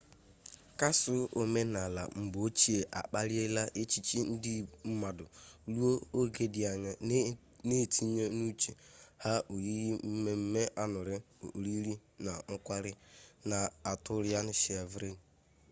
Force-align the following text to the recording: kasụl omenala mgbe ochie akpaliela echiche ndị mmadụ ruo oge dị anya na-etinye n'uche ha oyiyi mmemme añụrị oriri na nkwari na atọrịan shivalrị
kasụl 0.79 1.21
omenala 1.41 2.03
mgbe 2.19 2.37
ochie 2.47 2.79
akpaliela 2.99 3.63
echiche 3.81 4.19
ndị 4.31 4.53
mmadụ 4.89 5.25
ruo 5.75 5.91
oge 6.19 6.45
dị 6.53 6.61
anya 6.71 6.91
na-etinye 7.67 8.23
n'uche 8.37 8.71
ha 9.23 9.33
oyiyi 9.53 9.91
mmemme 10.11 10.61
añụrị 10.81 11.15
oriri 11.57 11.93
na 12.25 12.33
nkwari 12.53 12.91
na 13.49 13.57
atọrịan 13.91 14.47
shivalrị 14.61 15.11